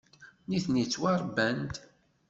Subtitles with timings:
[0.49, 1.75] Nitni ttwaṛebban-d.